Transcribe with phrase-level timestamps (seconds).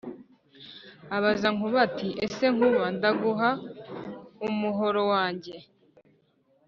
[1.15, 3.49] abaza Nkuba ati: «ese Nkuba ndaguha
[4.47, 5.55] umuhoro wahjye